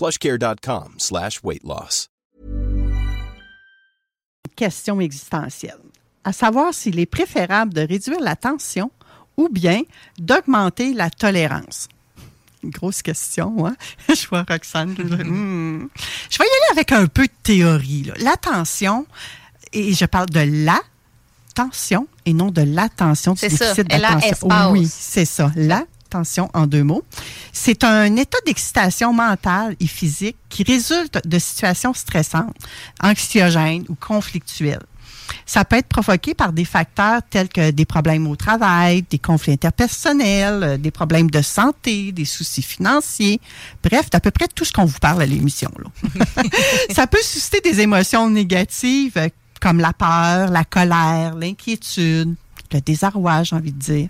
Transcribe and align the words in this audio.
plushcare.com 0.00 0.94
slash 0.96 1.42
weight 1.44 1.62
loss. 1.62 2.08
Question 4.56 5.00
existentielle. 5.00 5.78
À 6.24 6.32
savoir 6.32 6.72
s'il 6.72 6.98
est 6.98 7.06
préférable 7.06 7.74
de 7.74 7.82
réduire 7.82 8.20
la 8.20 8.34
tension 8.34 8.90
ou 9.36 9.48
bien 9.50 9.82
d'augmenter 10.18 10.94
la 10.94 11.10
tolérance. 11.10 11.88
Une 12.62 12.70
grosse 12.70 13.02
question, 13.02 13.66
hein? 13.66 13.76
Je 14.08 14.26
vois 14.28 14.44
Roxane. 14.48 14.94
Hmm. 14.98 15.88
Je 16.30 16.38
vais 16.38 16.44
y 16.44 16.48
aller 16.48 16.72
avec 16.72 16.92
un 16.92 17.06
peu 17.06 17.26
de 17.26 17.32
théorie. 17.42 18.04
Là. 18.04 18.14
La 18.18 18.36
tension, 18.36 19.06
et 19.72 19.92
je 19.94 20.04
parle 20.04 20.28
de 20.30 20.64
la 20.64 20.80
tension 21.54 22.06
et 22.26 22.32
non 22.32 22.50
de 22.50 22.62
l'attention 22.62 23.32
du 23.32 23.40
C'est 23.40 23.50
ça, 23.50 23.74
déficit 23.74 23.88
d'attention. 23.88 24.72
Oui, 24.72 24.86
c'est 24.90 25.24
ça. 25.24 25.52
La 25.56 25.84
tension 26.10 26.50
en 26.54 26.66
deux 26.66 26.84
mots. 26.84 27.04
C'est 27.52 27.84
un 27.84 28.16
état 28.16 28.38
d'excitation 28.46 29.12
mentale 29.12 29.76
et 29.80 29.86
physique 29.86 30.36
qui 30.48 30.62
résulte 30.62 31.26
de 31.26 31.38
situations 31.38 31.94
stressantes, 31.94 32.56
anxiogènes 33.02 33.84
ou 33.88 33.94
conflictuelles. 33.94 34.84
Ça 35.46 35.64
peut 35.64 35.76
être 35.76 35.88
provoqué 35.88 36.34
par 36.34 36.52
des 36.52 36.64
facteurs 36.64 37.22
tels 37.28 37.48
que 37.48 37.70
des 37.70 37.84
problèmes 37.84 38.26
au 38.26 38.36
travail, 38.36 39.04
des 39.10 39.18
conflits 39.18 39.52
interpersonnels, 39.52 40.62
euh, 40.62 40.76
des 40.76 40.90
problèmes 40.90 41.30
de 41.30 41.42
santé, 41.42 42.12
des 42.12 42.24
soucis 42.24 42.62
financiers. 42.62 43.40
Bref, 43.82 44.10
d'à 44.10 44.20
peu 44.20 44.30
près 44.30 44.48
tout 44.48 44.64
ce 44.64 44.72
qu'on 44.72 44.84
vous 44.84 44.98
parle 44.98 45.22
à 45.22 45.26
l'émission. 45.26 45.70
Ça 46.90 47.06
peut 47.06 47.22
susciter 47.22 47.60
des 47.60 47.80
émotions 47.80 48.28
négatives 48.28 49.16
euh, 49.16 49.28
comme 49.60 49.78
la 49.78 49.92
peur, 49.92 50.50
la 50.50 50.64
colère, 50.64 51.34
l'inquiétude, 51.34 52.34
le 52.72 52.80
désarroi, 52.80 53.42
j'ai 53.42 53.56
envie 53.56 53.72
de 53.72 53.78
dire. 53.78 54.08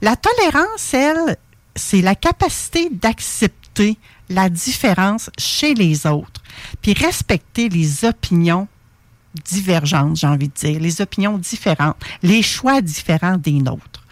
La 0.00 0.16
tolérance, 0.16 0.94
elle, 0.94 1.36
c'est 1.74 2.02
la 2.02 2.14
capacité 2.14 2.88
d'accepter 2.90 3.98
la 4.28 4.48
différence 4.48 5.30
chez 5.38 5.74
les 5.74 6.06
autres, 6.06 6.42
puis 6.82 6.94
respecter 6.94 7.68
les 7.68 8.04
opinions 8.04 8.66
divergentes, 9.44 10.16
j'ai 10.16 10.26
envie 10.26 10.48
de 10.48 10.54
dire, 10.54 10.80
les 10.80 11.00
opinions 11.00 11.38
différentes, 11.38 11.96
les 12.22 12.42
choix 12.42 12.80
différents 12.80 13.36
des 13.36 13.52
nôtres. 13.52 14.02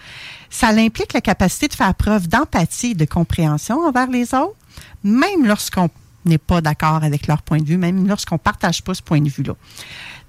Ça 0.51 0.69
implique 0.69 1.15
la 1.15 1.21
capacité 1.21 1.67
de 1.69 1.75
faire 1.75 1.95
preuve 1.95 2.29
d'empathie 2.29 2.93
et 2.93 2.95
de 2.95 3.05
compréhension 3.07 3.81
envers 3.81 4.09
les 4.09 4.35
autres, 4.35 4.57
même 5.03 5.47
lorsqu'on 5.47 5.89
n'est 6.25 6.39
pas 6.39 6.61
d'accord 6.61 7.03
avec 7.05 7.27
leur 7.27 7.43
point 7.43 7.59
de 7.59 7.65
vue, 7.65 7.77
même 7.77 8.07
lorsqu'on 8.07 8.37
ne 8.37 8.41
partage 8.41 8.83
pas 8.83 8.95
ce 8.95 9.03
point 9.03 9.21
de 9.21 9.29
vue-là. 9.29 9.55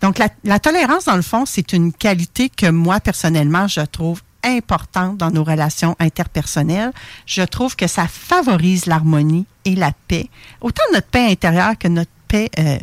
Donc, 0.02 0.20
la, 0.44 0.60
tolérance, 0.60 1.06
dans 1.06 1.16
le 1.16 1.22
fond, 1.22 1.46
c'est 1.46 1.72
une 1.74 1.94
qualité 1.94 2.50
que 2.50 2.70
moi, 2.70 3.00
personnellement, 3.00 3.68
je 3.68 3.82
trouve 3.82 4.22
importante 4.44 5.18
dans 5.18 5.32
nos 5.32 5.44
relations 5.44 5.96
interpersonnelles. 6.00 6.92
Je 7.26 7.42
trouve 7.42 7.76
que 7.76 7.88
ça 7.88 8.08
favorise 8.08 8.86
l'harmonie 8.86 9.46
et 9.64 9.74
la 9.76 9.92
paix, 10.08 10.30
autant 10.62 10.84
notre 10.94 11.08
paix 11.08 11.32
intérieure 11.32 11.78
que 11.78 11.88
notre 11.88 12.12
paix 12.28 12.50
euh, 12.60 12.78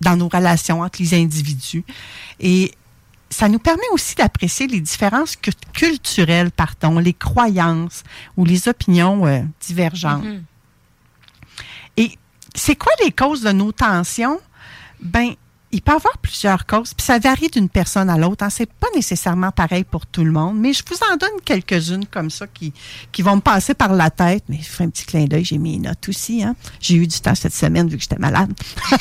dans 0.00 0.16
nos 0.16 0.28
relations 0.28 0.80
entre 0.82 1.00
les 1.02 1.14
individus. 1.14 1.84
Et 2.38 2.72
ça 3.30 3.48
nous 3.48 3.58
permet 3.58 3.82
aussi 3.92 4.14
d'apprécier 4.14 4.66
les 4.68 4.80
différences 4.80 5.34
cu- 5.36 5.52
culturelles, 5.72 6.50
pardon, 6.50 6.98
les 6.98 7.14
croyances 7.14 8.04
ou 8.36 8.44
les 8.44 8.68
opinions 8.68 9.26
euh, 9.26 9.40
divergentes. 9.66 10.24
Mhm. 10.24 10.44
Et 11.96 12.18
c'est 12.54 12.76
quoi 12.76 12.92
les 13.04 13.12
causes 13.12 13.42
de 13.42 13.52
nos 13.52 13.72
tensions? 13.72 14.40
Ben, 15.00 15.34
il 15.72 15.80
peut 15.80 15.92
y 15.92 15.94
avoir 15.94 16.18
plusieurs 16.18 16.66
causes, 16.66 16.92
puis 16.92 17.04
ça 17.04 17.18
varie 17.18 17.48
d'une 17.48 17.70
personne 17.70 18.10
à 18.10 18.18
l'autre. 18.18 18.44
Hein. 18.44 18.50
C'est 18.50 18.70
pas 18.70 18.88
nécessairement 18.94 19.50
pareil 19.50 19.84
pour 19.84 20.06
tout 20.06 20.22
le 20.22 20.30
monde, 20.30 20.58
mais 20.58 20.74
je 20.74 20.82
vous 20.86 20.98
en 21.10 21.16
donne 21.16 21.40
quelques-unes 21.44 22.04
comme 22.06 22.30
ça 22.30 22.46
qui, 22.46 22.74
qui 23.10 23.22
vont 23.22 23.36
me 23.36 23.40
passer 23.40 23.72
par 23.72 23.94
la 23.94 24.10
tête. 24.10 24.44
Mais 24.48 24.58
je 24.58 24.68
ferai 24.68 24.84
un 24.84 24.90
petit 24.90 25.06
clin 25.06 25.24
d'œil, 25.24 25.44
j'ai 25.44 25.58
mis 25.58 25.76
une 25.76 25.82
notes 25.82 26.08
aussi. 26.08 26.42
Hein. 26.42 26.54
J'ai 26.78 26.96
eu 26.96 27.06
du 27.06 27.18
temps 27.20 27.34
cette 27.34 27.54
semaine 27.54 27.88
vu 27.88 27.96
que 27.96 28.02
j'étais 28.02 28.18
malade. 28.18 28.52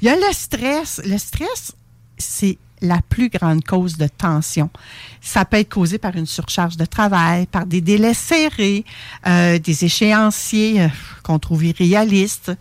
Il 0.00 0.06
y 0.06 0.08
a 0.08 0.16
le 0.16 0.32
stress. 0.32 1.00
Le 1.04 1.18
stress, 1.18 1.72
c'est 2.16 2.58
la 2.82 3.00
plus 3.08 3.28
grande 3.28 3.64
cause 3.64 3.96
de 3.96 4.06
tension. 4.06 4.68
Ça 5.20 5.44
peut 5.44 5.58
être 5.58 5.70
causé 5.70 5.98
par 5.98 6.14
une 6.16 6.26
surcharge 6.26 6.76
de 6.76 6.84
travail, 6.84 7.46
par 7.46 7.64
des 7.64 7.80
délais 7.80 8.14
serrés, 8.14 8.84
euh, 9.26 9.58
des 9.58 9.84
échéanciers 9.84 10.82
euh, 10.82 10.88
qu'on 11.22 11.38
trouve 11.38 11.64
irréalistes, 11.64 12.52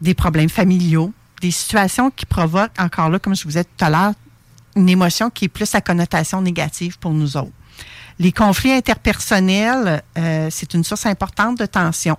des 0.00 0.14
problèmes 0.14 0.48
familiaux, 0.48 1.12
des 1.42 1.50
situations 1.50 2.10
qui 2.10 2.24
provoquent, 2.24 2.80
encore 2.80 3.10
là, 3.10 3.18
comme 3.18 3.34
je 3.34 3.42
vous 3.42 3.50
disais 3.50 3.64
tout 3.64 3.84
à 3.84 3.90
l'heure, 3.90 4.12
une 4.76 4.88
émotion 4.88 5.28
qui 5.30 5.46
est 5.46 5.48
plus 5.48 5.74
à 5.74 5.80
connotation 5.80 6.40
négative 6.40 6.98
pour 6.98 7.12
nous 7.12 7.36
autres. 7.36 7.52
Les 8.20 8.30
conflits 8.30 8.70
interpersonnels, 8.72 10.02
euh, 10.18 10.48
c'est 10.50 10.74
une 10.74 10.84
source 10.84 11.04
importante 11.06 11.58
de 11.58 11.66
tension. 11.66 12.16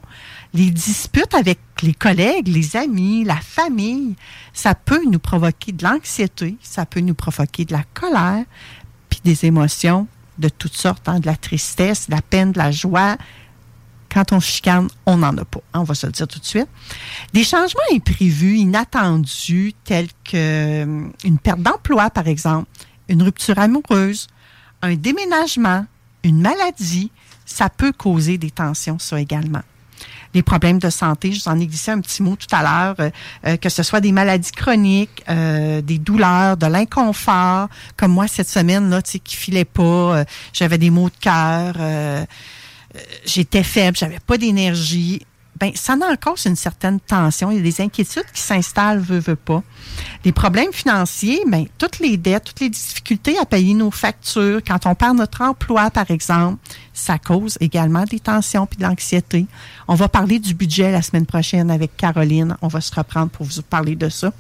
Les 0.54 0.70
disputes 0.70 1.34
avec 1.34 1.60
les 1.82 1.94
collègues, 1.94 2.50
les 2.50 2.76
amis, 2.76 3.24
la 3.24 3.38
famille, 3.38 4.16
ça 4.54 4.76
peut 4.76 5.02
nous 5.10 5.20
provoquer 5.20 5.72
de 5.72 5.84
l'anxiété, 5.84 6.58
ça 6.62 6.86
peut 6.86 7.00
nous 7.00 7.14
provoquer 7.14 7.64
de 7.64 7.74
la 7.74 7.84
colère, 7.94 8.44
puis 9.10 9.22
des 9.24 9.46
émotions 9.46 10.08
de 10.38 10.50
toutes 10.50 10.76
sortes, 10.76 11.08
hein, 11.08 11.20
de 11.20 11.26
la 11.28 11.38
tristesse, 11.38 12.10
de 12.10 12.16
la 12.16 12.22
peine, 12.22 12.52
de 12.52 12.58
la 12.58 12.72
joie. 12.72 13.16
Quand 14.14 14.34
on 14.34 14.42
chicane, 14.42 14.88
on 15.06 15.18
n'en 15.18 15.38
a 15.38 15.46
pas. 15.46 15.62
hein, 15.74 15.80
on 15.80 15.84
va 15.84 15.96
se 15.96 16.06
le 16.06 16.12
dire 16.12 16.28
tout 16.28 16.40
de 16.40 16.46
suite. 16.46 16.68
Des 17.34 17.44
changements 17.46 17.82
imprévus, 17.94 18.58
inattendus, 18.58 19.74
tels 19.86 20.10
que 20.26 20.36
euh, 20.36 21.08
une 21.24 21.38
perte 21.38 21.62
d'emploi, 21.62 22.10
par 22.10 22.28
exemple, 22.28 22.68
une 23.08 23.24
rupture 23.24 23.60
amoureuse, 23.60 24.28
un 24.85 24.96
déménagement, 24.96 25.85
une 26.23 26.41
maladie, 26.41 27.12
ça 27.46 27.69
peut 27.69 27.91
causer 27.91 28.38
des 28.38 28.51
tensions, 28.51 29.00
ça 29.00 29.19
également. 29.19 29.62
Les 30.34 30.44
problèmes 30.44 30.79
de 30.79 30.90
santé, 30.90 31.31
je 31.31 31.41
vous 31.41 31.47
en 31.47 31.59
ai 31.59 31.66
glissé 31.66 31.91
un 31.91 32.01
petit 32.01 32.22
mot 32.22 32.35
tout 32.35 32.53
à 32.53 32.62
l'heure, 32.62 32.96
euh, 33.00 33.09
euh, 33.47 33.57
que 33.57 33.69
ce 33.69 33.84
soit 33.84 34.01
des 34.01 34.12
maladies 34.12 34.51
chroniques, 34.51 35.23
euh, 35.29 35.81
des 35.81 35.97
douleurs, 35.97 36.57
de 36.57 36.68
l'inconfort, 36.68 37.69
comme 37.96 38.12
moi 38.12 38.28
cette 38.28 38.50
semaine 38.50 38.90
là, 38.90 39.01
tu 39.01 39.12
sais, 39.12 39.19
qui 39.19 39.35
filait 39.35 39.66
pas, 39.66 40.25
j'avais 40.51 40.78
des 40.78 40.90
maux 40.90 41.09
de 41.09 41.16
cœur, 41.19 41.75
j'étais 43.25 43.63
faible, 43.63 43.97
j'avais 43.97 44.19
pas 44.19 44.38
d'énergie. 44.38 45.25
Ben, 45.58 45.72
ça 45.74 45.94
en 45.94 46.16
cause 46.18 46.46
une 46.46 46.56
certaine 46.56 47.00
tension. 47.00 47.50
Il 47.50 47.58
y 47.58 47.60
a 47.60 47.64
des 47.64 47.82
inquiétudes 47.82 48.30
qui 48.34 48.42
s'installent, 48.42 49.00
veut, 49.00 49.20
veut 49.20 49.38
pas. 49.38 49.64
Les 50.26 50.34
problèmes 50.34 50.74
financiers, 50.74 51.41
ben, 51.47 51.66
toutes 51.78 52.00
les 52.00 52.18
dettes, 52.18 52.44
toutes 52.46 52.59
les 52.59 52.70
difficultés 52.70 53.38
à 53.38 53.46
payer 53.46 53.74
nos 53.74 53.91
factures, 53.91 54.62
quand 54.66 54.85
on 54.85 54.96
perd 54.96 55.18
notre 55.18 55.41
emploi, 55.41 55.90
par 55.91 56.12
exemple, 56.12 56.58
ça 56.96 57.20
cause 57.20 57.58
également 57.59 58.06
des 58.06 58.20
tensions 58.20 58.66
puis 58.66 58.78
de 58.78 58.84
l'anxiété. 58.84 59.46
On 59.88 59.96
va 59.96 60.08
parler 60.08 60.40
du 60.40 60.53
budget 60.53 60.92
la 60.92 61.02
semaine 61.02 61.26
prochaine 61.26 61.70
avec 61.70 61.96
Caroline. 61.97 62.56
On 62.62 62.68
va 62.68 62.82
se 62.82 62.96
reprendre 62.96 63.30
pour 63.30 63.46
vous 63.46 63.62
parler 63.62 63.96
de 63.96 64.09
ça. 64.09 64.32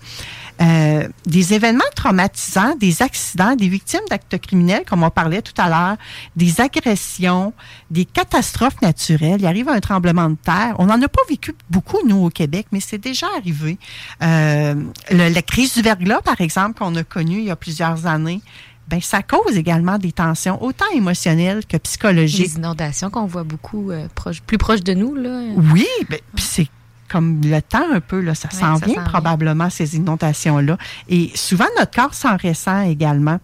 Euh, 0.61 1.09
des 1.25 1.53
événements 1.53 1.83
traumatisants, 1.95 2.75
des 2.77 3.01
accidents, 3.01 3.57
des 3.57 3.67
victimes 3.67 4.05
d'actes 4.09 4.37
criminels, 4.37 4.83
comme 4.87 5.03
on 5.03 5.09
parlait 5.09 5.41
tout 5.41 5.59
à 5.61 5.67
l'heure, 5.67 5.97
des 6.37 6.61
agressions, 6.61 7.53
des 7.91 8.05
catastrophes 8.05 8.81
naturelles. 8.81 9.41
Il 9.41 9.45
arrive 9.47 9.67
un 9.67 9.81
tremblement 9.81 10.29
de 10.29 10.37
terre. 10.41 10.75
On 10.79 10.85
n'en 10.85 11.01
a 11.01 11.09
pas 11.09 11.21
vécu 11.29 11.53
beaucoup, 11.69 11.99
nous, 12.07 12.25
au 12.25 12.29
Québec, 12.29 12.67
mais 12.71 12.79
c'est 12.79 12.97
déjà 12.97 13.27
arrivé. 13.37 13.77
Euh, 14.23 14.75
la 15.11 15.41
crise 15.41 15.73
du 15.73 15.81
verglas, 15.81 16.21
par 16.21 16.39
exemple, 16.39 16.79
qu'on 16.79 16.95
a 16.95 17.03
connue 17.03 17.39
il 17.39 17.45
y 17.45 17.51
a 17.51 17.57
plusieurs 17.57 18.05
années, 18.05 18.41
ben, 18.87 19.01
ça 19.01 19.23
cause 19.23 19.57
également 19.57 19.97
des 19.97 20.11
tensions, 20.11 20.61
autant 20.63 20.85
émotionnelles 20.93 21.65
que 21.65 21.77
psychologiques. 21.77 22.53
Les 22.53 22.57
inondations 22.57 23.09
qu'on 23.09 23.25
voit 23.25 23.43
beaucoup 23.43 23.91
euh, 23.91 24.07
proche, 24.13 24.41
plus 24.41 24.57
proches 24.57 24.83
de 24.83 24.93
nous, 24.93 25.15
là. 25.15 25.41
Oui, 25.73 25.87
ben, 26.09 26.19
puis 26.35 26.45
c'est 26.47 26.67
comme 27.09 27.41
le 27.43 27.61
temps 27.61 27.85
un 27.93 27.99
peu, 27.99 28.19
là, 28.19 28.35
ça 28.35 28.49
s'en 28.49 28.75
vient 28.75 29.03
probablement, 29.03 29.69
ces 29.69 29.95
inondations-là. 29.95 30.77
Et 31.07 31.31
souvent, 31.35 31.67
notre 31.77 31.91
corps 31.91 32.13
s'en 32.13 32.35
ressent 32.37 32.81
également. 32.81 33.39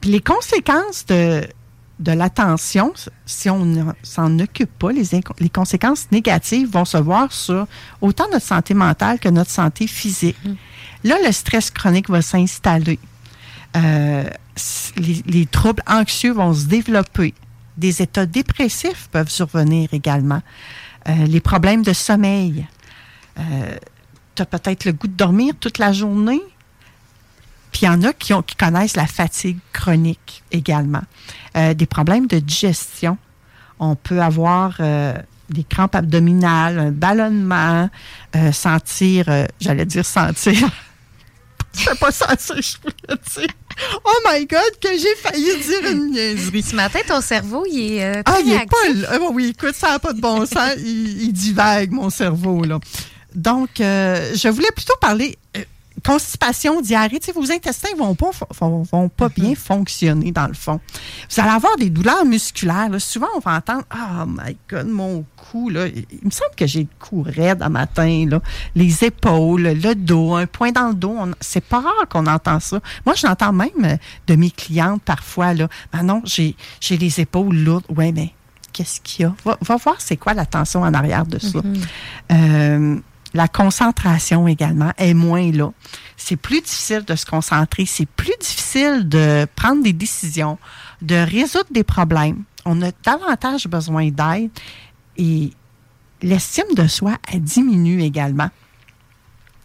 Puis 0.00 0.10
les 0.10 0.20
conséquences 0.20 1.06
de, 1.06 1.46
de 1.98 2.12
l'attention, 2.12 2.92
si 3.24 3.50
on 3.50 3.64
ne 3.64 3.84
s'en 4.02 4.38
occupe 4.38 4.70
pas, 4.78 4.92
les, 4.92 5.04
les 5.40 5.48
conséquences 5.48 6.10
négatives 6.12 6.70
vont 6.70 6.84
se 6.84 6.98
voir 6.98 7.32
sur 7.32 7.66
autant 8.00 8.26
notre 8.30 8.46
santé 8.46 8.74
mentale 8.74 9.18
que 9.18 9.28
notre 9.28 9.50
santé 9.50 9.86
physique. 9.86 10.36
Là, 11.04 11.16
le 11.24 11.32
stress 11.32 11.70
chronique 11.70 12.10
va 12.10 12.22
s'installer. 12.22 12.98
Euh, 13.74 14.24
les, 14.96 15.22
les 15.26 15.46
troubles 15.46 15.82
anxieux 15.86 16.32
vont 16.32 16.54
se 16.54 16.66
développer. 16.66 17.34
Des 17.76 18.02
états 18.02 18.26
dépressifs 18.26 19.08
peuvent 19.12 19.30
survenir 19.30 19.92
également. 19.92 20.42
Euh, 21.08 21.26
les 21.26 21.40
problèmes 21.40 21.82
de 21.82 21.92
sommeil. 21.92 22.66
tu 24.34 24.42
as 24.42 24.46
peut-être 24.46 24.84
le 24.84 24.92
goût 24.92 25.08
de 25.08 25.12
dormir 25.12 25.54
toute 25.60 25.78
la 25.78 25.92
journée. 25.92 26.40
Puis 27.76 27.82
il 27.82 27.84
y 27.84 27.88
en 27.88 28.02
a 28.04 28.14
qui, 28.14 28.32
ont, 28.32 28.40
qui 28.40 28.56
connaissent 28.56 28.96
la 28.96 29.06
fatigue 29.06 29.58
chronique 29.72 30.42
également. 30.50 31.02
Euh, 31.58 31.74
des 31.74 31.84
problèmes 31.84 32.26
de 32.26 32.38
digestion. 32.38 33.18
On 33.78 33.96
peut 33.96 34.22
avoir 34.22 34.76
euh, 34.80 35.12
des 35.50 35.64
crampes 35.64 35.94
abdominales, 35.94 36.78
un 36.78 36.90
ballonnement, 36.90 37.90
euh, 38.34 38.52
sentir, 38.52 39.26
euh, 39.28 39.44
j'allais 39.60 39.84
dire 39.84 40.06
sentir. 40.06 40.70
C'est 41.76 41.98
pas 41.98 42.10
sentir, 42.10 42.56
je 42.56 43.40
dire. 43.40 43.48
Oh 44.04 44.18
my 44.26 44.46
God, 44.46 44.60
que 44.80 44.88
j'ai 44.98 45.14
failli 45.16 45.56
dire 45.58 45.90
une 45.90 46.10
niaiserie. 46.10 46.62
Ce 46.62 46.74
matin, 46.74 47.00
ton 47.06 47.20
cerveau, 47.20 47.64
il 47.70 47.92
est 47.94 48.04
euh, 48.04 48.22
Ah, 48.24 48.38
il 48.44 48.52
est 48.52 48.66
pas. 48.66 48.76
Ah, 49.10 49.18
oui, 49.32 49.54
écoute, 49.56 49.74
ça 49.74 49.90
n'a 49.90 49.98
pas 49.98 50.12
de 50.12 50.20
bon 50.20 50.46
sens. 50.46 50.72
il, 50.78 51.22
il 51.24 51.32
divague, 51.32 51.92
mon 51.92 52.08
cerveau, 52.10 52.64
là. 52.64 52.78
Donc, 53.34 53.80
euh, 53.80 54.32
je 54.34 54.48
voulais 54.48 54.70
plutôt 54.74 54.96
parler 54.98 55.36
constipation, 56.06 56.80
diarrhée. 56.80 57.18
Tu 57.18 57.26
sais, 57.26 57.32
vos 57.32 57.50
intestins 57.50 57.94
vont 57.98 58.14
pas, 58.14 58.30
vont, 58.60 58.82
vont 58.82 59.08
pas 59.08 59.28
bien 59.28 59.54
fonctionner, 59.54 60.32
dans 60.32 60.46
le 60.46 60.54
fond. 60.54 60.80
Vous 61.30 61.40
allez 61.40 61.50
avoir 61.50 61.76
des 61.76 61.90
douleurs 61.90 62.24
musculaires. 62.24 62.88
là. 62.88 62.98
Souvent, 62.98 63.28
on 63.36 63.40
va 63.40 63.56
entendre 63.56 63.84
«Oh 63.94 64.24
my 64.26 64.56
God, 64.70 64.86
mon 64.86 65.24
cou, 65.36 65.68
là. 65.68 65.86
Il 65.88 66.04
me 66.24 66.30
semble 66.30 66.54
que 66.56 66.66
j'ai 66.66 66.80
le 66.82 66.88
cou 66.98 67.22
raide 67.26 67.62
à 67.62 67.68
matin, 67.68 68.26
là. 68.28 68.40
Les 68.74 69.04
épaules, 69.04 69.62
le 69.62 69.94
dos, 69.94 70.34
un 70.34 70.46
point 70.46 70.72
dans 70.72 70.88
le 70.88 70.94
dos. 70.94 71.16
C'est 71.40 71.64
pas 71.64 71.80
rare 71.80 72.08
qu'on 72.08 72.26
entend 72.26 72.60
ça. 72.60 72.80
Moi, 73.04 73.14
je 73.14 73.26
l'entends 73.26 73.52
même 73.52 73.68
euh, 73.84 73.96
de 74.26 74.36
mes 74.36 74.50
clientes 74.50 75.02
parfois, 75.02 75.54
là. 75.54 75.68
Ben 75.92 76.02
non, 76.02 76.22
j'ai 76.24 76.54
j'ai 76.80 76.96
les 76.96 77.20
épaules 77.20 77.54
lourdes. 77.56 77.84
Ouais, 77.94 78.12
mais 78.12 78.32
qu'est-ce 78.72 79.00
qu'il 79.00 79.24
y 79.24 79.28
a? 79.28 79.34
Va, 79.44 79.56
va 79.60 79.76
voir 79.76 79.96
c'est 79.98 80.16
quoi 80.16 80.34
la 80.34 80.46
tension 80.46 80.82
en 80.82 80.94
arrière 80.94 81.26
de 81.26 81.38
ça. 81.38 81.60
Euh, 82.32 82.96
la 83.34 83.48
concentration 83.48 84.48
également 84.48 84.92
est 84.98 85.14
moins 85.14 85.50
là. 85.52 85.70
C'est 86.16 86.36
plus 86.36 86.60
difficile 86.60 87.04
de 87.04 87.14
se 87.14 87.26
concentrer, 87.26 87.86
c'est 87.86 88.06
plus 88.06 88.34
difficile 88.40 89.08
de 89.08 89.46
prendre 89.56 89.82
des 89.82 89.92
décisions, 89.92 90.58
de 91.02 91.16
résoudre 91.16 91.70
des 91.70 91.84
problèmes. 91.84 92.44
On 92.64 92.82
a 92.82 92.90
davantage 93.04 93.66
besoin 93.68 94.10
d'aide 94.10 94.50
et 95.16 95.52
l'estime 96.22 96.74
de 96.74 96.86
soi, 96.86 97.16
elle 97.32 97.42
diminue 97.42 98.02
également. 98.02 98.50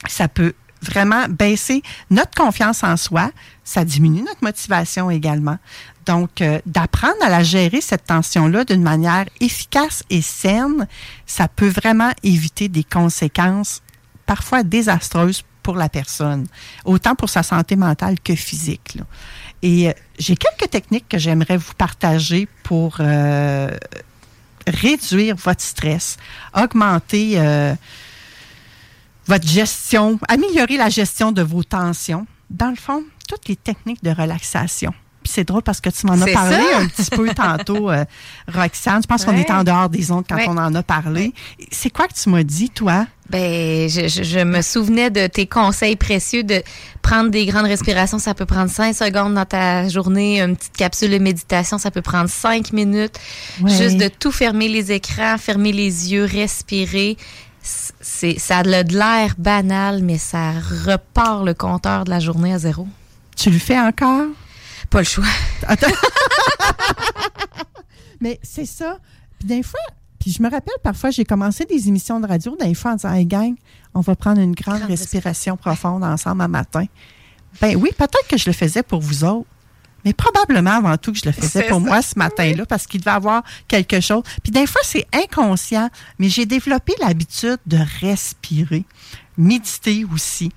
Ça 0.08 0.28
peut 0.28 0.54
vraiment 0.82 1.28
baisser 1.30 1.84
notre 2.10 2.34
confiance 2.36 2.84
en 2.84 2.98
soi, 2.98 3.32
ça 3.64 3.86
diminue 3.86 4.22
notre 4.22 4.44
motivation 4.44 5.10
également. 5.12 5.58
Donc, 6.06 6.42
euh, 6.42 6.60
d'apprendre 6.66 7.24
à 7.24 7.30
la 7.30 7.44
gérer, 7.44 7.80
cette 7.80 8.06
tension-là, 8.06 8.66
d'une 8.66 8.82
manière 8.82 9.26
efficace 9.40 10.04
et 10.10 10.22
saine, 10.22 10.88
ça 11.28 11.48
peut 11.48 11.70
vraiment 11.70 12.12
éviter 12.24 12.70
des 12.70 12.84
conséquences 12.84 13.82
parfois 14.26 14.64
désastreuses 14.64 15.44
pour 15.62 15.76
la 15.76 15.90
personne, 15.90 16.48
autant 16.86 17.16
pour 17.16 17.30
sa 17.30 17.44
santé 17.44 17.76
mentale 17.76 18.20
que 18.20 18.36
physique. 18.36 18.96
là. 18.96 19.04
Et 19.62 19.90
euh, 19.90 19.94
j'ai 20.18 20.36
quelques 20.36 20.72
techniques 20.72 21.08
que 21.08 21.18
j'aimerais 21.18 21.58
vous 21.58 21.74
partager 21.78 22.48
pour 22.64 22.98
euh, 23.00 23.70
réduire 24.68 25.36
votre 25.36 25.62
stress, 25.62 26.18
augmenter 26.56 27.34
euh, 27.36 27.76
votre 29.32 29.48
gestion, 29.48 30.20
améliorer 30.28 30.76
la 30.76 30.90
gestion 30.90 31.32
de 31.32 31.42
vos 31.42 31.64
tensions. 31.64 32.28
Dans 32.50 32.70
le 32.70 32.76
fond, 32.76 33.02
toutes 33.30 33.48
les 33.48 33.56
techniques 33.56 34.04
de 34.04 34.10
relaxation. 34.12 34.92
Puis 35.24 35.32
c'est 35.36 35.44
drôle 35.46 35.62
parce 35.62 35.80
que 35.80 35.90
tu 35.90 36.06
m'en 36.08 36.20
as 36.20 36.26
parlé 36.34 36.56
ça. 36.58 36.80
un 36.80 36.88
petit 36.88 37.10
peu 37.12 37.30
tantôt, 37.30 37.90
euh, 37.92 38.04
Roxane. 38.52 39.02
Je 39.04 39.08
pense 39.08 39.24
qu'on 39.24 39.38
était 39.38 39.54
en 39.54 39.64
dehors 39.64 39.88
des 39.88 40.12
ondes 40.12 40.26
quand 40.28 40.36
Ouais. 40.36 40.48
on 40.50 40.58
en 40.58 40.74
a 40.76 40.84
parlé. 40.84 41.32
C'est 41.72 41.92
quoi 41.92 42.08
que 42.08 42.14
tu 42.16 42.28
m'as 42.30 42.44
dit, 42.44 42.72
toi? 42.72 43.06
Ben, 43.30 43.88
je, 43.88 44.08
je- 44.10 44.24
je 44.24 44.40
me 44.40 44.62
souvenais 44.64 45.10
de 45.12 45.28
tes 45.28 45.46
conseils 45.46 45.96
précieux 45.96 46.44
de 46.44 46.62
prendre 47.04 47.30
des 47.30 47.46
grandes 47.46 47.68
respirations. 47.68 48.18
Ça 48.20 48.34
peut 48.34 48.48
prendre 48.48 48.70
cinq 48.72 48.94
secondes 48.96 49.36
dans 49.36 49.46
ta 49.46 49.88
journée. 49.88 50.42
Une 50.42 50.58
petite 50.58 50.76
capsule 50.76 51.12
de 51.12 51.20
méditation, 51.20 51.78
ça 51.78 51.92
peut 51.92 52.02
prendre 52.02 52.30
cinq 52.30 52.74
minutes. 52.74 53.18
Juste 53.66 53.98
de 53.98 54.08
tout 54.10 54.32
fermer 54.32 54.68
les 54.68 54.92
écrans, 54.92 55.38
fermer 55.38 55.72
les 55.72 56.12
yeux, 56.12 56.26
respirer. 56.26 57.16
C'est, 57.64 58.40
ça 58.40 58.60
a 58.60 58.64
de 58.64 58.98
l'air 58.98 59.36
banal, 59.38 60.02
mais 60.02 60.18
ça 60.18 60.54
repart 60.54 61.46
le 61.46 61.54
compteur 61.54 62.06
de 62.06 62.10
la 62.10 62.20
journée 62.20 62.54
à 62.54 62.60
zéro. 62.60 62.88
Tu 63.36 63.50
le 63.50 63.60
fais 63.60 63.80
encore? 63.80 64.28
Pas 64.90 65.00
le 65.00 65.06
choix. 65.06 65.26
Attends. 65.68 65.88
Mais 68.20 68.40
c'est 68.44 68.66
ça. 68.66 69.00
Puis 69.40 69.48
des 69.48 69.64
fois, 69.64 69.80
puis 70.20 70.32
je 70.32 70.42
me 70.44 70.50
rappelle 70.50 70.76
parfois, 70.84 71.10
j'ai 71.10 71.26
commencé 71.26 71.66
des 71.66 71.88
émissions 71.88 72.20
de 72.20 72.28
radio, 72.28 72.56
des 72.56 72.74
fois 72.76 72.92
en 72.92 72.96
disant, 72.96 73.14
hey 73.14 73.26
gang, 73.26 73.56
on 73.94 74.02
va 74.02 74.16
prendre 74.16 74.40
une 74.40 74.54
grande 74.54 74.80
Grande 74.80 74.92
respiration 74.92 75.58
profonde 75.58 76.04
ensemble 76.04 76.44
un 76.44 76.48
matin. 76.48 76.86
Ben 77.60 77.76
oui, 77.76 77.90
peut-être 77.98 78.28
que 78.28 78.38
je 78.38 78.48
le 78.48 78.54
faisais 78.54 78.84
pour 78.84 79.02
vous 79.02 79.24
autres. 79.24 79.48
Mais 80.06 80.14
probablement 80.14 80.72
avant 80.72 80.98
tout 80.98 81.12
que 81.12 81.20
je 81.20 81.26
le 81.26 81.32
faisais 81.32 81.64
pour 81.64 81.80
ça. 81.80 81.86
moi 81.86 82.02
ce 82.02 82.18
matin-là 82.18 82.66
parce 82.66 82.88
qu'il 82.88 83.00
devait 83.00 83.12
avoir 83.12 83.44
quelque 83.68 84.00
chose. 84.00 84.24
Puis 84.44 84.52
des 84.52 84.68
fois, 84.68 84.82
c'est 84.84 85.06
inconscient, 85.14 85.90
mais 86.20 86.30
j'ai 86.30 86.46
développé 86.46 86.94
l'habitude 87.00 87.58
de 87.66 87.78
respirer, 88.02 88.86
méditer 89.38 90.06
aussi, 90.14 90.52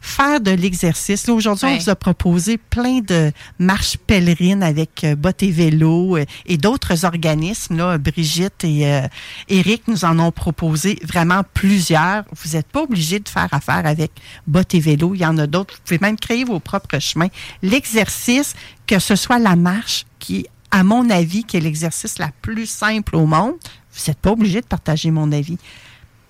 faire 0.00 0.40
de 0.40 0.50
l'exercice. 0.50 1.28
Aujourd'hui, 1.28 1.66
on 1.66 1.76
vous 1.78 1.90
a 1.90 1.96
proposé 1.96 2.58
plein 2.58 3.00
de 3.00 3.32
marches 3.58 3.96
pèlerines 3.96 4.62
avec 4.62 5.04
euh, 5.04 5.14
Bottes 5.14 5.42
et 5.42 5.50
Vélo 5.50 6.16
euh, 6.16 6.24
et 6.46 6.56
d'autres 6.56 7.04
organismes. 7.04 7.76
Là, 7.76 7.98
Brigitte 7.98 8.64
et 8.64 8.86
euh, 8.86 9.06
Eric 9.48 9.88
nous 9.88 10.04
en 10.04 10.18
ont 10.18 10.32
proposé 10.32 10.98
vraiment 11.02 11.42
plusieurs. 11.54 12.24
Vous 12.32 12.56
n'êtes 12.56 12.68
pas 12.68 12.82
obligé 12.82 13.20
de 13.20 13.28
faire 13.28 13.48
affaire 13.52 13.84
avec 13.84 14.12
Bottes 14.46 14.74
et 14.74 14.80
Vélo. 14.80 15.14
Il 15.14 15.20
y 15.20 15.26
en 15.26 15.38
a 15.38 15.46
d'autres. 15.46 15.74
Vous 15.74 15.80
pouvez 15.84 15.98
même 16.00 16.18
créer 16.18 16.44
vos 16.44 16.60
propres 16.60 16.98
chemins. 16.98 17.28
L'exercice, 17.62 18.54
que 18.86 18.98
ce 18.98 19.16
soit 19.16 19.38
la 19.38 19.56
marche, 19.56 20.06
qui, 20.18 20.46
à 20.70 20.84
mon 20.84 21.10
avis, 21.10 21.44
qui 21.44 21.56
est 21.56 21.60
l'exercice 21.60 22.18
la 22.18 22.30
plus 22.42 22.66
simple 22.66 23.16
au 23.16 23.26
monde, 23.26 23.54
vous 23.92 24.00
n'êtes 24.06 24.18
pas 24.18 24.30
obligé 24.30 24.60
de 24.60 24.66
partager 24.66 25.10
mon 25.10 25.32
avis. 25.32 25.58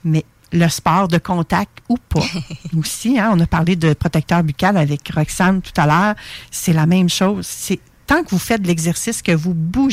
Mais 0.04 0.24
le 0.52 0.68
sport 0.68 1.08
de 1.08 1.18
contact 1.18 1.78
ou 1.88 1.96
pas. 1.96 2.20
Aussi, 2.78 3.18
hein, 3.18 3.30
on 3.34 3.40
a 3.40 3.46
parlé 3.46 3.76
de 3.76 3.92
protecteur 3.94 4.42
buccal 4.42 4.76
avec 4.76 5.08
Roxane 5.14 5.62
tout 5.62 5.78
à 5.78 5.86
l'heure. 5.86 6.14
C'est 6.50 6.72
la 6.72 6.86
même 6.86 7.08
chose. 7.08 7.46
C'est 7.46 7.80
tant 8.06 8.22
que 8.22 8.30
vous 8.30 8.38
faites 8.38 8.62
de 8.62 8.66
l'exercice, 8.66 9.22
que 9.22 9.32
vous 9.32 9.54
bougez. 9.54 9.92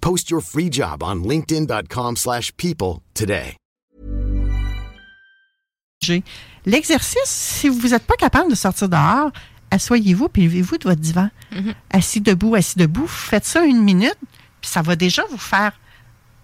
Post 0.00 0.30
your 0.30 0.40
free 0.42 0.70
job 0.70 1.02
on 1.02 1.16
linkedin.com/people 1.26 2.16
slash 2.16 2.52
people 2.56 3.00
today. 3.14 3.56
L'exercice, 6.64 7.24
si 7.26 7.68
vous 7.68 7.88
n'êtes 7.88 8.04
pas 8.04 8.14
capable 8.16 8.50
de 8.50 8.54
sortir 8.54 8.88
dehors, 8.88 9.30
asseyez-vous 9.70 10.28
puis 10.28 10.42
levez-vous 10.44 10.78
de 10.78 10.84
votre 10.84 11.00
divan. 11.00 11.28
Assis 11.90 12.20
debout, 12.20 12.54
assis 12.54 12.78
debout, 12.78 13.06
faites 13.08 13.44
ça 13.44 13.64
une 13.64 13.82
minute, 13.82 14.16
puis 14.60 14.70
ça 14.70 14.82
va 14.82 14.94
déjà 14.94 15.22
vous 15.30 15.38
faire 15.38 15.72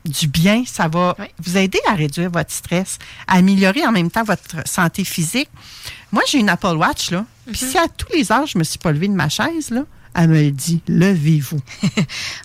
du 0.05 0.27
bien, 0.27 0.65
ça 0.67 0.89
va 0.89 1.15
Oui. 1.21 1.27
vous 1.39 1.57
aider 1.57 1.79
à 1.87 1.95
réduire 1.95 2.29
votre 2.31 2.51
stress, 2.51 2.99
à 3.29 3.35
améliorer 3.37 3.87
en 3.87 3.93
même 3.93 4.11
temps 4.11 4.25
votre 4.25 4.67
santé 4.67 5.05
physique. 5.05 5.49
Moi, 6.11 6.23
j'ai 6.29 6.39
une 6.39 6.49
Apple 6.49 6.75
Watch, 6.77 7.13
là, 7.13 7.25
puis 7.47 7.57
si 7.57 7.79
à 7.79 7.87
tous 7.87 8.13
les 8.13 8.33
heures, 8.33 8.47
je 8.47 8.59
me 8.59 8.65
suis 8.65 8.79
pas 8.81 8.91
levée 8.91 9.07
de 9.07 9.15
ma 9.15 9.29
chaise, 9.29 9.71
là, 9.71 9.85
elle 10.15 10.29
me 10.29 10.51
dit, 10.51 10.83
levez-vous. 10.89 11.61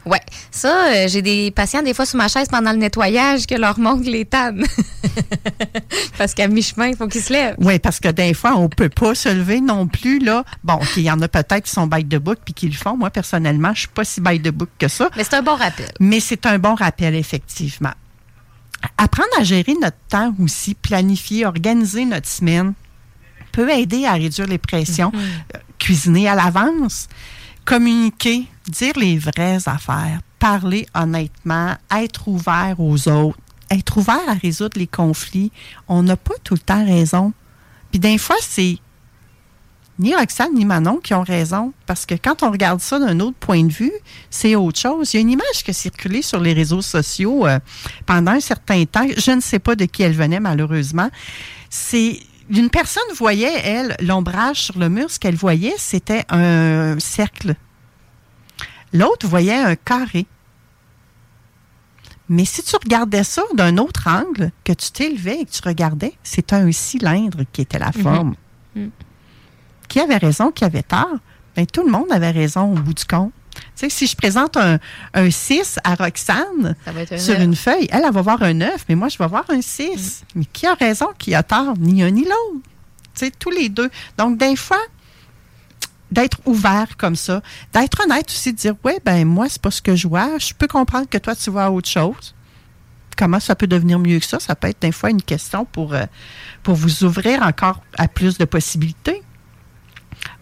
Ouais. 0.06 0.22
Ça, 0.52 0.88
euh, 0.88 1.08
j'ai 1.10 1.22
des 1.22 1.52
patients, 1.52 1.82
des 1.82 1.94
fois, 1.94 2.06
sous 2.06 2.16
ma 2.16 2.30
chaise 2.30 2.48
pendant 2.50 2.72
le 2.72 2.78
nettoyage, 2.78 3.46
que 3.46 3.56
leur 3.56 3.78
montre 3.78 4.10
les. 4.10 4.26
Parce 6.18 6.34
qu'à 6.34 6.48
mi-chemin, 6.48 6.88
il 6.88 6.96
faut 6.96 7.08
qu'ils 7.08 7.22
se 7.22 7.34
lèvent. 7.34 7.56
Oui, 7.60 7.78
parce 7.80 8.00
que 8.00 8.08
des 8.10 8.34
fois, 8.34 8.56
on 8.56 8.70
peut 8.70 8.90
pas 8.90 9.14
se 9.16 9.30
lever 9.30 9.60
non 9.60 9.88
plus, 9.88 10.20
là. 10.20 10.44
Bon, 10.64 10.80
il 10.96 11.04
y 11.04 11.12
en 11.12 11.22
a 11.22 11.28
peut-être 11.28 11.64
qui 11.64 11.72
sont 11.72 11.88
by 11.88 12.06
the 12.06 12.16
book 12.18 12.40
puis 12.46 12.54
qui 12.54 12.68
le 12.68 12.76
font. 12.76 12.96
Moi, 12.96 13.10
personnellement, 13.10 13.74
je 13.74 13.82
suis 13.82 13.90
pas 13.90 14.06
si 14.06 14.22
by 14.22 14.40
the 14.40 14.50
book 14.50 14.70
que 14.80 14.88
ça. 14.88 15.10
Mais 15.18 15.24
c'est 15.24 15.36
un 15.36 15.42
bon 15.42 15.56
rappel. 15.56 15.88
Mais 16.00 16.20
c'est 16.20 16.46
un 16.46 16.60
bon 16.60 16.76
rappel, 16.76 17.16
effectivement. 17.16 17.94
Apprendre 18.98 19.30
à 19.40 19.44
gérer 19.44 19.74
notre 19.82 19.98
temps 20.10 20.34
aussi, 20.42 20.74
planifier, 20.76 21.46
organiser 21.46 22.06
notre 22.06 22.28
semaine, 22.28 22.74
peut 23.52 23.70
aider 23.72 24.06
à 24.06 24.14
réduire 24.14 24.48
les 24.48 24.60
pressions. 24.60 25.12
Euh, 25.16 25.60
Cuisiner 25.80 26.28
à 26.28 26.36
l'avance, 26.36 27.08
communiquer, 27.68 28.46
dire 28.70 28.94
les 28.96 29.18
vraies 29.18 29.60
affaires, 29.68 30.22
parler 30.40 30.88
honnêtement, 30.96 31.76
être 31.94 32.30
ouvert 32.30 32.76
aux 32.80 33.10
autres, 33.10 33.38
être 33.70 33.98
ouvert 33.98 34.22
à 34.30 34.34
résoudre 34.34 34.80
les 34.80 34.88
conflits. 34.88 35.52
On 35.90 36.02
n'a 36.02 36.16
pas 36.16 36.36
tout 36.46 36.54
le 36.54 36.62
temps 36.62 36.86
raison. 36.86 37.34
Puis 37.92 38.00
des 38.00 38.18
fois, 38.18 38.38
c'est 38.42 38.78
ni 40.00 40.16
Roxane 40.16 40.54
ni 40.54 40.64
Manon 40.64 40.98
qui 41.04 41.14
ont 41.14 41.24
raison. 41.24 41.74
Parce 41.86 42.06
que 42.06 42.16
quand 42.16 42.42
on 42.42 42.52
regarde 42.52 42.80
ça 42.80 43.00
d'un 43.00 43.20
autre 43.20 43.38
point 43.38 43.66
de 43.66 43.74
vue, 43.74 43.92
c'est 44.30 44.56
autre 44.56 44.80
chose. 44.80 45.14
Il 45.14 45.18
y 45.18 45.20
a 45.20 45.22
une 45.22 45.32
image 45.32 45.64
qui 45.66 45.72
a 45.72 45.74
circulé 45.74 46.22
sur 46.22 46.40
les 46.40 46.54
réseaux 46.54 46.82
sociaux 46.82 47.46
euh, 47.46 47.60
pendant 48.06 48.32
un 48.32 48.40
certain 48.40 48.86
temps. 48.86 49.08
Je 49.18 49.32
ne 49.32 49.42
sais 49.42 49.60
pas 49.60 49.76
de 49.76 49.84
qui 49.84 50.04
elle 50.04 50.16
venait, 50.16 50.40
malheureusement. 50.40 51.10
C'est. 51.70 52.22
Une 52.50 52.70
personne 52.70 53.04
voyait, 53.16 53.62
elle, 53.64 53.96
l'ombrage 54.00 54.62
sur 54.62 54.78
le 54.80 54.90
mur. 54.90 55.10
Ce 55.10 55.20
qu'elle 55.20 55.36
voyait, 55.36 55.76
c'était 55.78 56.24
un 56.30 56.98
cercle. 57.00 57.56
L'autre 58.94 59.28
voyait 59.28 59.56
un 59.56 59.76
carré. 59.76 60.26
Mais 62.30 62.46
si 62.46 62.62
tu 62.64 62.76
regardais 62.76 63.24
ça 63.24 63.42
d'un 63.54 63.78
autre 63.78 64.08
angle, 64.08 64.52
que 64.64 64.74
tu 64.74 64.92
t'élevais 64.92 65.42
et 65.42 65.46
que 65.46 65.52
tu 65.52 65.62
regardais, 65.64 66.14
c'était 66.24 66.56
un 66.56 66.72
cylindre 66.72 67.44
qui 67.52 67.62
était 67.62 67.80
la 67.80 67.92
forme. 67.92 68.36
Qui 69.88 70.00
avait 70.00 70.18
raison, 70.18 70.52
qui 70.52 70.66
avait 70.66 70.84
tort? 70.84 71.18
Ben, 71.56 71.66
tout 71.66 71.84
le 71.84 71.92
monde 71.92 72.12
avait 72.12 72.32
raison 72.32 72.74
au 72.74 72.76
bout 72.76 72.94
du 72.94 73.06
compte. 73.06 73.32
Tu 73.58 73.64
sais, 73.76 73.90
si 73.90 74.08
je 74.08 74.16
présente 74.16 74.58
un, 74.58 74.80
un 75.14 75.30
6 75.30 75.80
à 75.84 75.96
Roxane 75.96 76.76
un 76.86 77.18
sur 77.18 77.36
neuf. 77.36 77.44
une 77.44 77.56
feuille, 77.56 77.88
elle, 77.92 78.04
elle 78.06 78.14
va 78.14 78.22
voir 78.22 78.42
un 78.44 78.54
9, 78.54 78.86
mais 78.90 78.96
moi, 78.96 79.10
je 79.10 79.18
vais 79.18 79.28
voir 79.28 79.46
un 79.50 79.62
6. 79.62 80.24
Mais 80.36 80.46
qui 80.46 80.66
a 80.66 80.74
raison, 80.74 81.08
qui 81.18 81.36
a 81.36 81.44
tort? 81.44 81.74
Ni 81.78 82.04
un 82.04 82.12
ni 82.12 82.24
l'autre. 82.24 82.64
Tu 83.14 83.26
sais, 83.26 83.32
tous 83.32 83.52
les 83.52 83.70
deux. 83.70 83.90
Donc, 84.18 84.38
des 84.38 84.56
fois, 84.56 84.82
d'être 86.12 86.40
ouvert 86.46 86.98
comme 86.98 87.16
ça, 87.16 87.42
d'être 87.74 88.04
honnête 88.04 88.28
aussi, 88.30 88.54
de 88.54 88.58
dire, 88.58 88.76
ouais, 88.84 89.00
ben 89.04 89.26
moi, 89.26 89.48
c'est 89.50 89.62
pas 89.62 89.72
ce 89.72 89.82
que 89.82 89.96
je 89.96 90.08
vois. 90.08 90.38
Je 90.38 90.54
peux 90.54 90.68
comprendre 90.68 91.08
que 91.10 91.18
toi, 91.18 91.36
tu 91.36 91.50
vois 91.50 91.70
autre 91.70 91.90
chose. 91.90 92.34
Comment 93.18 93.40
ça 93.40 93.56
peut 93.56 93.68
devenir 93.68 94.00
mieux 94.00 94.20
que 94.20 94.26
ça? 94.26 94.40
Ça 94.40 94.56
peut 94.56 94.68
être 94.68 94.82
des 94.82 94.92
fois 94.92 95.10
une 95.10 95.22
question 95.22 95.66
pour, 95.66 95.94
euh, 95.94 96.06
pour 96.64 96.76
vous 96.76 97.04
ouvrir 97.04 97.42
encore 97.42 97.82
à 97.98 98.08
plus 98.08 98.38
de 98.38 98.46
possibilités. 98.46 99.22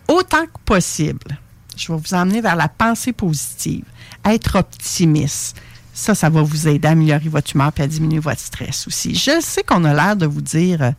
Autant 0.08 0.46
que 0.46 0.60
possible, 0.66 1.40
je 1.76 1.92
vais 1.92 1.98
vous 1.98 2.14
emmener 2.14 2.42
vers 2.42 2.56
la 2.56 2.68
pensée 2.68 3.14
positive, 3.14 3.84
être 4.24 4.58
optimiste. 4.58 5.58
Ça, 5.94 6.14
ça 6.14 6.30
va 6.30 6.42
vous 6.42 6.68
aider 6.68 6.88
à 6.88 6.92
améliorer 6.92 7.30
votre 7.30 7.56
humeur 7.56 7.72
et 7.78 7.82
à 7.82 7.88
diminuer 7.88 8.20
votre 8.20 8.42
stress 8.42 8.86
aussi. 8.88 9.16
Je 9.16 9.40
sais 9.42 9.64
qu'on 9.64 9.86
a 9.86 9.94
l'air 9.94 10.16
de 10.18 10.26
vous 10.26 10.42
dire, 10.42 10.82
euh, 10.82 10.92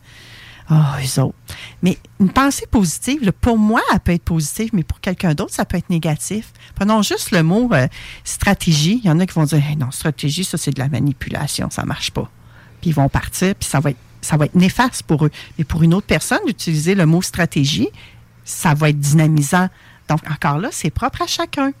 ah, 0.69 0.97
eux 1.01 1.21
autres. 1.21 1.37
Mais 1.81 1.97
une 2.19 2.29
pensée 2.29 2.65
positive, 2.65 3.31
pour 3.39 3.57
moi, 3.57 3.81
elle 3.93 3.99
peut 3.99 4.11
être 4.11 4.23
positive, 4.23 4.71
mais 4.73 4.83
pour 4.83 4.99
quelqu'un 4.99 5.33
d'autre, 5.33 5.53
ça 5.53 5.65
peut 5.65 5.77
être 5.77 5.89
négatif. 5.89 6.51
Prenons 6.75 7.01
juste 7.01 7.31
le 7.31 7.41
mot 7.41 7.69
euh, 7.73 7.87
stratégie. 8.23 8.99
Il 9.03 9.07
y 9.07 9.11
en 9.11 9.19
a 9.19 9.25
qui 9.25 9.33
vont 9.33 9.45
dire, 9.45 9.63
non, 9.77 9.91
stratégie, 9.91 10.43
ça, 10.43 10.57
c'est 10.57 10.71
de 10.71 10.79
la 10.79 10.89
manipulation, 10.89 11.69
ça 11.69 11.85
marche 11.85 12.11
pas. 12.11 12.29
Puis 12.81 12.89
ils 12.89 12.93
vont 12.93 13.07
partir, 13.07 13.55
puis 13.55 13.67
ça 13.67 13.79
va 13.79 13.91
être, 13.91 13.99
ça 14.21 14.35
va 14.35 14.45
être 14.45 14.55
néfaste 14.55 15.03
pour 15.03 15.25
eux. 15.25 15.31
Mais 15.57 15.63
pour 15.63 15.83
une 15.83 15.93
autre 15.93 16.07
personne, 16.07 16.39
d'utiliser 16.45 16.95
le 16.95 17.05
mot 17.05 17.21
stratégie, 17.21 17.89
ça 18.43 18.73
va 18.73 18.89
être 18.89 18.99
dynamisant. 18.99 19.69
Donc, 20.07 20.19
encore 20.29 20.57
là, 20.57 20.69
c'est 20.71 20.89
propre 20.89 21.21
à 21.23 21.27
chacun. 21.27 21.71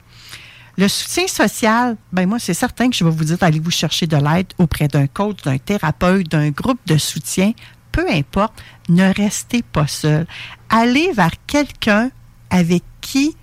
Le 0.77 0.87
soutien 0.87 1.27
social, 1.27 1.97
ben 2.13 2.27
moi, 2.29 2.37
c'est 2.37 2.53
certain 2.53 2.89
que 2.89 2.95
je 2.95 3.03
vais 3.03 3.09
vous 3.09 3.23
dire 3.23 3.37
d'aller 3.37 3.59
vous 3.59 3.71
chercher 3.71 4.05
de 4.05 4.15
l'aide 4.15 4.47
auprès 4.59 4.87
d'un 4.87 5.07
coach, 5.07 5.41
d'un 5.41 5.57
thérapeute, 5.57 6.29
d'un 6.29 6.51
groupe 6.51 6.79
de 6.85 6.97
soutien. 6.97 7.53
Peu 7.91 8.05
importe, 8.11 8.53
ne 8.89 9.11
restez 9.11 9.63
pas 9.63 9.87
seul. 9.87 10.27
Allez 10.69 11.11
vers 11.13 11.31
quelqu'un 11.47 12.11
avec 12.51 12.83
qui 13.01 13.35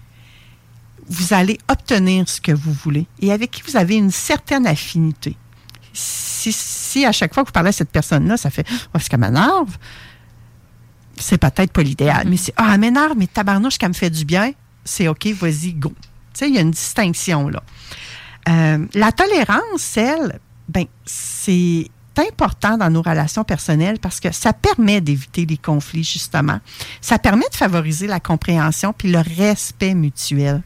vous 1.09 1.35
allez 1.35 1.59
obtenir 1.69 2.29
ce 2.29 2.41
que 2.41 2.53
vous 2.53 2.73
voulez 2.73 3.07
et 3.21 3.33
avec 3.33 3.51
qui 3.51 3.63
vous 3.63 3.77
avez 3.77 3.97
une 3.97 4.13
certaine 4.13 4.67
affinité. 4.67 5.37
Si, 5.93 6.53
si 6.53 7.05
à 7.05 7.13
chaque 7.13 7.35
fois 7.35 7.43
que 7.43 7.49
vous 7.49 7.53
parlez 7.53 7.71
à 7.71 7.73
cette 7.73 7.91
personne-là, 7.91 8.37
ça 8.37 8.51
fait 8.51 8.67
oh, 8.95 8.99
est-ce 8.99 9.11
qu'elle 9.11 9.21
m'énerve? 9.21 9.77
C'est 11.19 11.39
peut-être 11.39 11.73
pas 11.73 11.83
l'idéal, 11.83 12.27
mais 12.29 12.37
c'est 12.37 12.55
Ah, 12.57 12.71
elle 12.75 12.81
m'énerve, 12.81 13.15
mais 13.17 13.27
tabarnouche, 13.27 13.79
qu'elle 13.79 13.91
me 13.91 13.95
fait 13.95 14.11
du 14.11 14.25
bien, 14.25 14.53
c'est 14.85 15.09
OK, 15.09 15.27
vas-y, 15.29 15.73
go. 15.73 15.93
Il 16.41 16.55
y 16.55 16.59
a 16.59 16.61
une 16.61 16.73
distinction 16.73 17.49
là. 17.49 17.63
Euh, 18.49 18.87
la 18.95 19.13
tolérance, 19.13 19.97
elle, 19.97 20.39
ben, 20.69 20.85
c'est 21.07 21.89
important 22.17 22.77
dans 22.77 22.91
nos 22.91 23.03
relations 23.03 23.45
personnelles 23.45 23.99
parce 23.99 24.21
que 24.21 24.33
ça 24.33 24.53
permet 24.53 25.01
d'éviter 25.01 25.47
les 25.47 25.57
conflits, 25.57 26.05
justement. 26.05 26.59
Ça 27.01 27.19
permet 27.19 27.49
de 27.51 27.57
favoriser 27.57 28.07
la 28.07 28.21
compréhension 28.21 28.93
puis 28.93 29.11
le 29.11 29.21
respect 29.21 29.95
mutuel. 29.95 30.63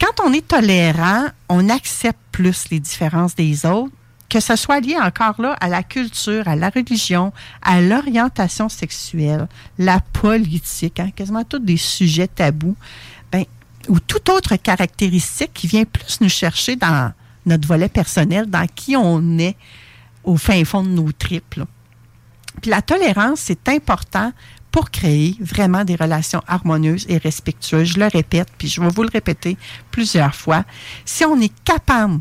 Quand 0.00 0.24
on 0.24 0.32
est 0.32 0.46
tolérant, 0.46 1.26
on 1.48 1.68
accepte 1.68 2.18
plus 2.32 2.68
les 2.70 2.80
différences 2.80 3.36
des 3.36 3.64
autres, 3.66 3.94
que 4.32 4.40
ce 4.40 4.56
soit 4.56 4.80
lié 4.80 4.96
encore 4.96 5.42
là 5.42 5.52
à 5.60 5.68
la 5.68 5.82
culture, 5.82 6.48
à 6.48 6.56
la 6.56 6.70
religion, 6.70 7.34
à 7.60 7.82
l'orientation 7.82 8.70
sexuelle, 8.70 9.46
la 9.76 10.00
politique, 10.00 11.00
hein, 11.00 11.10
quasiment 11.14 11.44
tous 11.44 11.58
des 11.58 11.76
sujets 11.76 12.28
tabous, 12.28 12.74
ben, 13.30 13.44
ou 13.88 14.00
toute 14.00 14.30
autre 14.30 14.56
caractéristique 14.56 15.52
qui 15.52 15.66
vient 15.66 15.84
plus 15.84 16.22
nous 16.22 16.30
chercher 16.30 16.76
dans 16.76 17.12
notre 17.44 17.68
volet 17.68 17.90
personnel, 17.90 18.46
dans 18.46 18.66
qui 18.74 18.96
on 18.96 19.36
est 19.36 19.54
au 20.24 20.38
fin 20.38 20.64
fond 20.64 20.82
de 20.82 20.88
nos 20.88 21.12
tripes. 21.12 21.60
Puis 22.62 22.70
la 22.70 22.80
tolérance, 22.80 23.40
c'est 23.40 23.68
important 23.68 24.32
pour 24.70 24.90
créer 24.90 25.36
vraiment 25.40 25.84
des 25.84 25.94
relations 25.94 26.42
harmonieuses 26.46 27.04
et 27.10 27.18
respectueuses. 27.18 27.88
Je 27.88 27.98
le 27.98 28.06
répète, 28.06 28.48
puis 28.56 28.68
je 28.68 28.80
vais 28.80 28.88
vous 28.88 29.02
le 29.02 29.10
répéter 29.12 29.58
plusieurs 29.90 30.34
fois. 30.34 30.64
Si 31.04 31.22
on 31.26 31.38
est 31.38 31.52
capable 31.64 32.20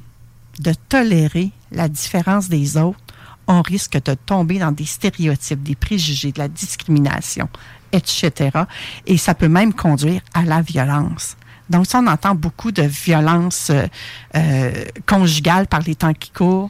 de 0.62 0.74
tolérer 0.90 1.52
la 1.72 1.90
différence 1.90 2.48
des 2.48 2.78
autres, 2.78 3.00
on 3.48 3.62
risque 3.62 4.02
de 4.04 4.14
tomber 4.14 4.60
dans 4.60 4.72
des 4.72 4.86
stéréotypes, 4.86 5.64
des 5.64 5.76
préjugés, 5.76 6.32
de 6.32 6.40
la 6.40 6.48
discrimination, 6.48 7.50
etc. 7.92 8.52
Et 9.06 9.18
ça 9.18 9.34
peut 9.34 9.50
même 9.50 9.74
conduire 9.74 10.22
à 10.34 10.44
la 10.44 10.62
violence. 10.62 11.36
Donc, 11.70 11.86
ça, 11.88 12.00
on 12.00 12.08
entend 12.08 12.36
beaucoup 12.36 12.72
de 12.72 12.84
violence 12.84 13.70
euh, 13.70 13.88
euh, 14.36 14.72
conjugale 15.08 15.68
par 15.68 15.82
les 15.82 15.96
temps 15.96 16.14
qui 16.14 16.30
courent. 16.30 16.70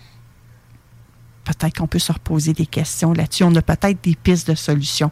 Peut-être 1.57 1.77
qu'on 1.77 1.87
peut 1.87 1.99
se 1.99 2.11
reposer 2.11 2.53
des 2.53 2.65
questions 2.65 3.13
là-dessus. 3.13 3.43
On 3.43 3.55
a 3.55 3.61
peut-être 3.61 4.03
des 4.03 4.15
pistes 4.15 4.49
de 4.49 4.55
solutions. 4.55 5.11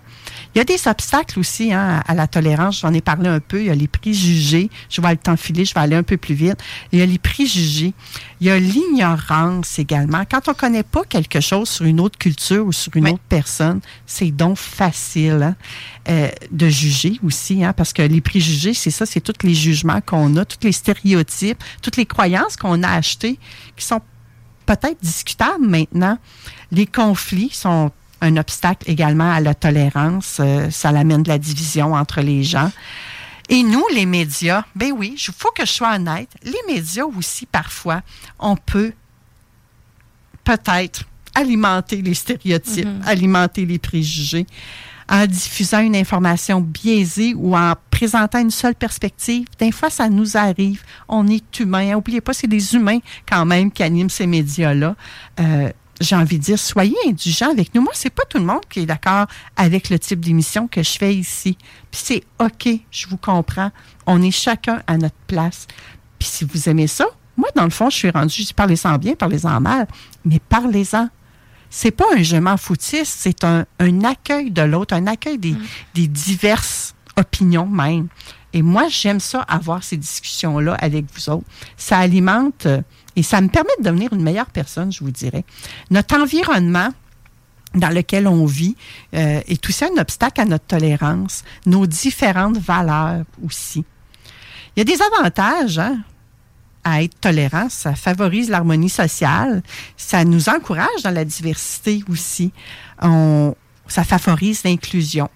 Il 0.55 0.57
y 0.57 0.61
a 0.61 0.63
des 0.63 0.87
obstacles 0.87 1.39
aussi 1.39 1.73
hein, 1.73 2.01
à 2.07 2.13
la 2.13 2.27
tolérance. 2.27 2.79
J'en 2.81 2.93
ai 2.93 3.01
parlé 3.01 3.27
un 3.29 3.39
peu. 3.39 3.59
Il 3.61 3.67
y 3.67 3.69
a 3.69 3.75
les 3.75 3.87
préjugés. 3.87 4.69
Je 4.89 5.01
vois 5.01 5.11
le 5.11 5.17
temps 5.17 5.35
filer. 5.37 5.65
Je 5.65 5.73
vais 5.73 5.81
aller 5.81 5.95
un 5.95 6.03
peu 6.03 6.17
plus 6.17 6.35
vite. 6.35 6.57
Il 6.91 6.99
y 6.99 7.01
a 7.01 7.05
les 7.05 7.17
préjugés. 7.19 7.93
Il 8.41 8.47
y 8.47 8.49
a 8.49 8.59
l'ignorance 8.59 9.79
également. 9.79 10.23
Quand 10.29 10.47
on 10.47 10.51
ne 10.51 10.55
connaît 10.55 10.83
pas 10.83 11.03
quelque 11.03 11.39
chose 11.39 11.69
sur 11.69 11.85
une 11.85 11.99
autre 11.99 12.17
culture 12.17 12.65
ou 12.65 12.71
sur 12.71 12.95
une 12.95 13.05
Oui. 13.05 13.11
autre 13.11 13.23
personne, 13.27 13.81
c'est 14.05 14.31
donc 14.31 14.57
facile 14.57 15.43
hein, 15.43 15.55
euh, 16.09 16.29
de 16.51 16.69
juger 16.69 17.19
aussi. 17.23 17.63
Hein, 17.63 17.73
parce 17.73 17.93
que 17.93 18.01
les 18.01 18.21
préjugés, 18.21 18.73
c'est 18.73 18.91
ça, 18.91 19.05
c'est 19.05 19.21
tous 19.21 19.45
les 19.45 19.53
jugements 19.53 20.01
qu'on 20.01 20.35
a, 20.37 20.45
tous 20.45 20.57
les 20.63 20.71
stéréotypes, 20.71 21.61
toutes 21.81 21.97
les 21.97 22.05
croyances 22.05 22.55
qu'on 22.55 22.83
a 22.83 22.89
achetées 22.89 23.37
qui 23.75 23.85
sont 23.85 24.01
peut-être 24.69 25.01
discutables 25.01 25.65
maintenant. 25.65 26.19
Les 26.71 26.85
conflits 26.85 27.49
sont 27.51 27.91
un 28.21 28.37
obstacle 28.37 28.89
également 28.89 29.31
à 29.31 29.39
la 29.39 29.55
tolérance. 29.55 30.37
Euh, 30.39 30.69
ça 30.69 30.89
amène 30.89 31.23
de 31.23 31.29
la 31.29 31.39
division 31.39 31.95
entre 31.95 32.21
les 32.21 32.43
gens. 32.43 32.71
Et 33.49 33.63
nous, 33.63 33.83
les 33.95 34.05
médias, 34.05 34.63
ben 34.75 34.91
oui, 34.95 35.15
il 35.15 35.33
faut 35.33 35.49
que 35.51 35.65
je 35.65 35.71
sois 35.71 35.95
honnête, 35.95 36.29
les 36.43 36.73
médias 36.73 37.05
aussi, 37.05 37.47
parfois, 37.47 38.01
on 38.37 38.55
peut 38.55 38.93
peut-être 40.43 41.03
alimenter 41.33 42.03
les 42.03 42.13
stéréotypes, 42.13 42.87
alimenter 43.05 43.65
les 43.65 43.79
préjugés. 43.79 44.45
en 45.09 45.25
diffusant 45.25 45.79
une 45.79 45.95
information 45.95 46.61
biaisée 46.61 47.33
ou 47.35 47.57
en 47.57 47.73
présentant 47.99 48.39
une 48.39 48.49
seule 48.49 48.75
perspective. 48.75 49.45
Des 49.59 49.73
fois, 49.73 49.89
ça 49.89 50.07
nous 50.07 50.37
arrive. 50.37 50.83
On 51.09 51.27
est 51.27 51.59
humain. 51.59 51.91
N'oubliez 51.91 52.21
pas, 52.21 52.31
c'est 52.31 52.47
des 52.47 52.73
humains 52.73 52.99
quand 53.29 53.43
même 53.45 53.69
qui 53.73 53.83
animent 53.83 54.09
ces 54.09 54.25
médias-là. 54.25 54.95
Euh, 55.41 55.69
j'ai 55.99 56.15
envie 56.15 56.39
de 56.39 56.43
dire, 56.43 56.57
soyez 56.57 56.95
indulgents 57.05 57.51
avec 57.51 57.75
nous. 57.75 57.81
Moi, 57.81 57.91
c'est 57.93 58.09
pas 58.09 58.23
tout 58.29 58.37
le 58.37 58.45
monde 58.45 58.61
qui 58.69 58.79
est 58.79 58.85
d'accord 58.85 59.27
avec 59.57 59.89
le 59.89 59.99
type 59.99 60.21
d'émission 60.21 60.69
que 60.69 60.81
je 60.81 60.97
fais 60.97 61.13
ici. 61.13 61.57
Puis 61.91 62.01
c'est 62.01 62.23
OK, 62.39 62.69
je 62.89 63.07
vous 63.07 63.17
comprends. 63.17 63.71
On 64.05 64.21
est 64.21 64.31
chacun 64.31 64.81
à 64.87 64.95
notre 64.95 65.19
place. 65.27 65.67
Puis 66.17 66.29
si 66.29 66.45
vous 66.45 66.69
aimez 66.69 66.87
ça, 66.87 67.05
moi, 67.35 67.49
dans 67.53 67.65
le 67.65 67.69
fond, 67.69 67.89
je 67.89 67.97
suis 67.97 68.09
rendu, 68.11 68.33
je 68.33 68.47
dis 68.47 68.53
parlez-en 68.53 68.97
bien, 68.97 69.15
parlez-en 69.15 69.59
mal, 69.59 69.87
mais 70.23 70.39
parlez-en. 70.39 71.09
C'est 71.69 71.91
pas 71.91 72.05
un 72.15 72.23
je 72.23 72.37
m'en 72.37 72.55
foutiste, 72.55 73.13
c'est 73.17 73.43
un, 73.43 73.65
accueil 74.05 74.51
de 74.51 74.61
l'autre, 74.61 74.95
un 74.95 75.05
accueil 75.05 75.37
des, 75.37 75.51
mm. 75.51 75.65
des 75.95 76.07
diverses 76.07 76.88
opinions 77.19 77.67
même. 77.67 78.07
Et 78.53 78.61
moi, 78.61 78.87
j'aime 78.89 79.19
ça, 79.19 79.41
avoir 79.41 79.83
ces 79.83 79.97
discussions-là 79.97 80.73
avec 80.75 81.05
vous 81.13 81.29
autres. 81.29 81.45
Ça 81.77 81.97
alimente 81.99 82.65
euh, 82.65 82.81
et 83.15 83.23
ça 83.23 83.41
me 83.41 83.47
permet 83.47 83.69
de 83.79 83.83
devenir 83.83 84.11
une 84.13 84.23
meilleure 84.23 84.49
personne, 84.49 84.91
je 84.91 85.03
vous 85.03 85.11
dirais. 85.11 85.43
Notre 85.91 86.15
environnement 86.19 86.89
dans 87.75 87.89
lequel 87.89 88.27
on 88.27 88.45
vit 88.45 88.75
euh, 89.13 89.41
est 89.47 89.69
aussi 89.69 89.85
un 89.85 90.01
obstacle 90.01 90.41
à 90.41 90.45
notre 90.45 90.65
tolérance, 90.65 91.43
nos 91.67 91.85
différentes 91.85 92.57
valeurs 92.57 93.25
aussi. 93.45 93.85
Il 94.75 94.79
y 94.79 94.81
a 94.81 94.83
des 94.85 94.99
avantages 95.15 95.77
hein, 95.77 95.99
à 96.83 97.03
être 97.03 97.19
tolérant, 97.19 97.69
ça 97.69 97.93
favorise 97.93 98.49
l'harmonie 98.49 98.89
sociale, 98.89 99.61
ça 99.97 100.25
nous 100.25 100.49
encourage 100.49 101.03
dans 101.03 101.11
la 101.11 101.25
diversité 101.25 102.03
aussi, 102.09 102.51
ça 102.99 104.03
favorise 104.03 104.63
l'inclusion 104.63 105.29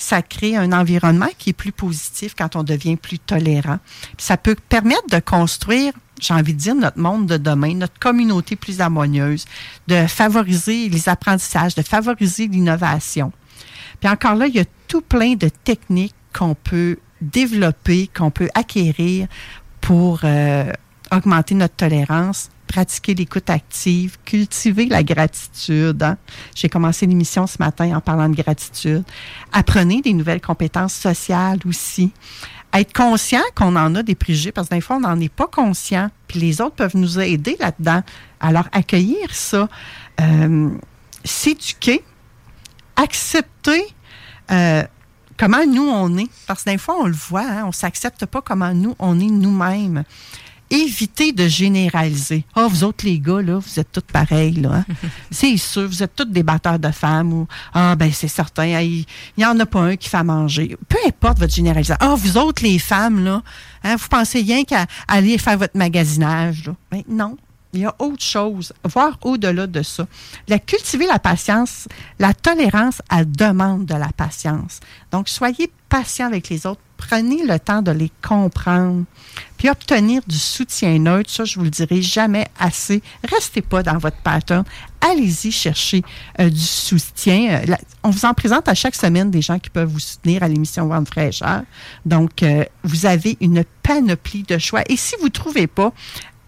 ça 0.00 0.22
crée 0.22 0.56
un 0.56 0.72
environnement 0.72 1.28
qui 1.38 1.50
est 1.50 1.54
plus 1.54 1.72
positif 1.72 2.34
quand 2.36 2.56
on 2.56 2.62
devient 2.62 2.96
plus 2.96 3.18
tolérant. 3.18 3.78
ça 4.18 4.36
peut 4.36 4.56
permettre 4.68 5.08
de 5.10 5.18
construire, 5.18 5.92
j'ai 6.20 6.34
envie 6.34 6.54
de 6.54 6.58
dire, 6.58 6.74
notre 6.74 6.98
monde 6.98 7.26
de 7.26 7.36
demain, 7.36 7.74
notre 7.74 7.98
communauté 7.98 8.56
plus 8.56 8.80
harmonieuse, 8.80 9.44
de 9.88 10.06
favoriser 10.06 10.88
les 10.88 11.08
apprentissages, 11.08 11.74
de 11.74 11.82
favoriser 11.82 12.46
l'innovation. 12.46 13.32
Puis 14.00 14.08
encore 14.08 14.34
là, 14.34 14.46
il 14.46 14.54
y 14.54 14.60
a 14.60 14.64
tout 14.88 15.02
plein 15.02 15.34
de 15.34 15.48
techniques 15.48 16.14
qu'on 16.32 16.54
peut 16.54 16.96
développer, 17.20 18.08
qu'on 18.16 18.30
peut 18.30 18.48
acquérir 18.54 19.28
pour 19.80 20.20
euh, 20.24 20.72
augmenter 21.12 21.54
notre 21.54 21.76
tolérance 21.76 22.50
pratiquer 22.70 23.14
l'écoute 23.14 23.50
active, 23.50 24.16
cultiver 24.24 24.86
la 24.86 25.02
gratitude. 25.02 26.00
Hein. 26.04 26.16
J'ai 26.54 26.68
commencé 26.68 27.04
l'émission 27.04 27.48
ce 27.48 27.56
matin 27.58 27.96
en 27.96 28.00
parlant 28.00 28.28
de 28.28 28.40
gratitude. 28.40 29.02
Apprenez 29.52 30.02
des 30.02 30.12
nouvelles 30.12 30.40
compétences 30.40 30.94
sociales 30.94 31.58
aussi. 31.66 32.12
Être 32.72 32.92
conscient 32.92 33.42
qu'on 33.56 33.74
en 33.74 33.96
a 33.96 34.04
des 34.04 34.14
préjugés, 34.14 34.52
parce 34.52 34.68
que 34.68 34.76
des 34.76 34.80
fois, 34.80 34.96
on 34.96 35.00
n'en 35.00 35.18
est 35.18 35.32
pas 35.32 35.48
conscient, 35.48 36.10
puis 36.28 36.38
les 36.38 36.60
autres 36.60 36.76
peuvent 36.76 36.96
nous 36.96 37.18
aider 37.18 37.56
là-dedans. 37.58 38.02
Alors, 38.38 38.68
accueillir 38.70 39.34
ça, 39.34 39.68
euh, 40.20 40.70
s'éduquer, 41.24 42.04
accepter 42.94 43.82
euh, 44.52 44.84
comment 45.36 45.66
nous 45.66 45.88
on 45.88 46.16
est. 46.18 46.30
Parce 46.46 46.62
que 46.62 46.70
des 46.70 46.78
fois, 46.78 46.98
on 47.00 47.06
le 47.06 47.12
voit, 47.14 47.42
hein, 47.42 47.64
on 47.66 47.72
s'accepte 47.72 48.26
pas 48.26 48.40
comment 48.40 48.72
nous 48.72 48.94
on 49.00 49.18
est 49.18 49.24
nous-mêmes 49.24 50.04
évitez 50.70 51.32
de 51.32 51.48
généraliser. 51.48 52.44
Ah, 52.54 52.62
oh, 52.64 52.68
vous 52.68 52.84
autres, 52.84 53.04
les 53.04 53.18
gars, 53.18 53.42
là, 53.42 53.58
vous 53.58 53.80
êtes 53.80 53.90
tous 53.92 54.00
pareils, 54.00 54.54
là. 54.54 54.76
Hein. 54.76 54.84
c'est 55.30 55.56
sûr, 55.56 55.86
vous 55.86 56.02
êtes 56.02 56.14
tous 56.14 56.24
des 56.24 56.42
batteurs 56.42 56.78
de 56.78 56.90
femmes 56.90 57.32
ou, 57.32 57.48
ah, 57.74 57.96
ben, 57.96 58.10
c'est 58.12 58.28
certain, 58.28 58.80
il 58.80 59.04
n'y 59.36 59.44
en 59.44 59.58
a 59.58 59.66
pas 59.66 59.80
un 59.80 59.96
qui 59.96 60.08
fait 60.08 60.22
manger. 60.22 60.76
Peu 60.88 60.98
importe 61.06 61.38
votre 61.38 61.54
généralisation. 61.54 61.96
Ah, 62.00 62.14
vous 62.16 62.38
autres, 62.38 62.62
les 62.62 62.78
femmes, 62.78 63.24
là, 63.24 63.42
hein, 63.84 63.96
vous 63.96 64.08
pensez 64.08 64.40
rien 64.40 64.64
qu'à 64.64 64.86
aller 65.08 65.38
faire 65.38 65.58
votre 65.58 65.76
magasinage, 65.76 66.66
là. 66.66 66.74
Ben, 66.90 67.02
non. 67.08 67.36
Il 67.72 67.80
y 67.80 67.84
a 67.84 67.94
autre 67.98 68.22
chose, 68.22 68.72
voir 68.84 69.16
au-delà 69.22 69.66
de 69.66 69.82
ça. 69.82 70.06
La, 70.48 70.58
cultiver 70.58 71.06
la 71.06 71.20
patience, 71.20 71.86
la 72.18 72.34
tolérance, 72.34 73.00
à 73.08 73.24
demande 73.24 73.86
de 73.86 73.94
la 73.94 74.08
patience. 74.08 74.80
Donc, 75.12 75.28
soyez 75.28 75.70
patient 75.88 76.26
avec 76.26 76.48
les 76.48 76.66
autres. 76.66 76.80
Prenez 76.96 77.46
le 77.46 77.58
temps 77.58 77.80
de 77.80 77.90
les 77.90 78.10
comprendre. 78.26 79.04
Puis 79.56 79.70
obtenir 79.70 80.22
du 80.26 80.38
soutien 80.38 80.98
neutre, 80.98 81.30
ça, 81.30 81.44
je 81.44 81.58
vous 81.58 81.64
le 81.64 81.70
dirai 81.70 82.02
jamais 82.02 82.48
assez. 82.58 83.02
Restez 83.24 83.62
pas 83.62 83.82
dans 83.82 83.98
votre 83.98 84.18
pattern. 84.18 84.64
Allez-y 85.00 85.50
chercher 85.50 86.02
euh, 86.38 86.50
du 86.50 86.60
soutien. 86.60 87.62
Euh, 87.68 87.76
on 88.02 88.10
vous 88.10 88.26
en 88.26 88.34
présente 88.34 88.68
à 88.68 88.74
chaque 88.74 88.94
semaine 88.94 89.30
des 89.30 89.40
gens 89.40 89.58
qui 89.58 89.70
peuvent 89.70 89.88
vous 89.88 89.98
soutenir 89.98 90.42
à 90.42 90.48
l'émission 90.48 90.86
Vente 90.88 91.08
fraîcheur. 91.08 91.62
Donc, 92.04 92.42
euh, 92.42 92.64
vous 92.84 93.06
avez 93.06 93.38
une 93.40 93.64
panoplie 93.82 94.42
de 94.42 94.58
choix. 94.58 94.82
Et 94.88 94.96
si 94.96 95.14
vous 95.20 95.26
ne 95.26 95.32
trouvez 95.32 95.66
pas, 95.66 95.92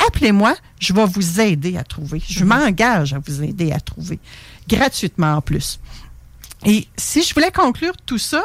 appelez-moi, 0.07 0.55
je 0.81 0.93
vais 0.93 1.07
vous 1.07 1.41
aider 1.41 1.77
à 1.77 1.85
trouver. 1.85 2.23
Je 2.27 2.45
mhm. 2.45 2.49
m'engage 2.49 3.15
à 3.15 3.19
vous 3.19 3.43
aider 3.43 3.73
à 3.73 3.81
trouver, 3.81 4.19
gratuitement 4.69 5.35
en 5.35 5.41
plus. 5.41 5.79
Et 6.65 6.87
si 6.97 7.23
je 7.23 7.35
voulais 7.35 7.51
conclure 7.51 7.95
tout 8.07 8.19
ça, 8.19 8.43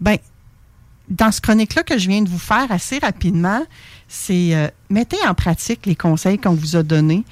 ben, 0.00 0.18
dans 1.08 1.30
ce 1.30 1.40
chronique-là 1.40 1.82
que 1.82 1.98
je 1.98 2.08
viens 2.08 2.22
de 2.22 2.28
vous 2.28 2.38
faire 2.38 2.70
assez 2.70 2.98
rapidement, 2.98 3.62
c'est 4.08 4.54
euh, 4.54 4.68
mettez 4.90 5.18
en 5.26 5.34
pratique 5.34 5.86
les 5.86 5.94
conseils 5.94 6.38
qu'on 6.38 6.54
vous 6.54 6.76
a 6.76 6.82
donnés. 6.82 7.24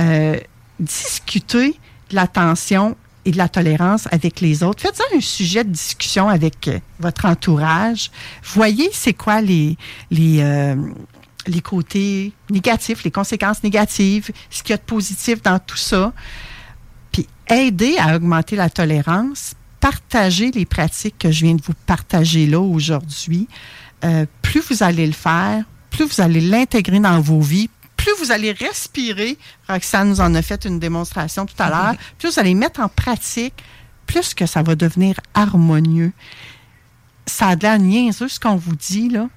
Euh, 0.00 0.38
discutez 0.78 1.78
de 2.10 2.14
l'attention 2.16 2.96
et 3.24 3.30
de 3.30 3.36
la 3.36 3.48
tolérance 3.48 4.08
avec 4.10 4.40
les 4.40 4.62
autres. 4.62 4.82
Faites 4.82 4.96
ça 4.96 5.04
un 5.14 5.20
sujet 5.20 5.62
de 5.62 5.70
discussion 5.70 6.28
avec 6.28 6.66
euh, 6.68 6.78
votre 6.98 7.26
entourage. 7.26 8.10
Voyez 8.42 8.90
c'est 8.92 9.14
quoi 9.14 9.40
les, 9.40 9.76
les, 10.10 10.42
les 11.46 11.60
côtés 11.60 12.32
négatifs, 12.50 13.04
les 13.04 13.10
conséquences 13.10 13.62
négatives, 13.62 14.30
ce 14.50 14.62
qu'il 14.62 14.70
y 14.70 14.74
a 14.74 14.76
de 14.76 14.82
positif 14.82 15.42
dans 15.42 15.58
tout 15.58 15.76
ça. 15.76 16.12
Puis 17.12 17.26
aider 17.48 17.96
à 17.98 18.16
augmenter 18.16 18.56
la 18.56 18.70
tolérance 18.70 19.54
partager 19.80 20.50
les 20.50 20.66
pratiques 20.66 21.18
que 21.18 21.32
je 21.32 21.44
viens 21.44 21.54
de 21.54 21.62
vous 21.62 21.74
partager 21.86 22.46
là 22.46 22.60
aujourd'hui, 22.60 23.48
euh, 24.04 24.26
plus 24.42 24.60
vous 24.60 24.82
allez 24.82 25.06
le 25.06 25.12
faire, 25.12 25.64
plus 25.90 26.04
vous 26.04 26.20
allez 26.20 26.40
l'intégrer 26.40 27.00
dans 27.00 27.20
vos 27.20 27.40
vies, 27.40 27.70
plus 27.96 28.12
vous 28.18 28.30
allez 28.30 28.52
respirer. 28.52 29.36
Roxane 29.68 30.08
nous 30.08 30.20
en 30.20 30.34
a 30.34 30.42
fait 30.42 30.64
une 30.64 30.78
démonstration 30.78 31.46
tout 31.46 31.60
à 31.60 31.68
l'heure. 31.68 31.94
Plus 32.18 32.32
vous 32.32 32.40
allez 32.40 32.54
mettre 32.54 32.80
en 32.80 32.88
pratique, 32.88 33.54
plus 34.06 34.32
que 34.32 34.46
ça 34.46 34.62
va 34.62 34.74
devenir 34.74 35.16
harmonieux. 35.34 36.12
Ça 37.26 37.48
a 37.48 37.56
de 37.56 37.62
l'air 37.62 37.78
niaiseux 37.78 38.28
ce 38.28 38.40
qu'on 38.40 38.56
vous 38.56 38.76
dit, 38.76 39.08
là, 39.08 39.28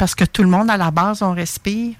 parce 0.00 0.14
que 0.14 0.24
tout 0.24 0.42
le 0.42 0.48
monde 0.48 0.70
à 0.70 0.78
la 0.78 0.90
base, 0.90 1.20
on 1.20 1.34
respire. 1.34 1.94